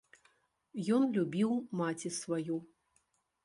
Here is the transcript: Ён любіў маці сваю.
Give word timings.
Ён 0.95 1.03
любіў 1.19 1.51
маці 1.85 2.15
сваю. 2.19 2.61